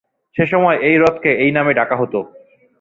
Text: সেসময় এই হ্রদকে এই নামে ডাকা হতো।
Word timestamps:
সেসময় 0.35 0.77
এই 0.87 0.95
হ্রদকে 0.97 1.31
এই 1.43 1.51
নামে 1.51 1.71
ডাকা 1.79 1.95
হতো। 2.01 2.19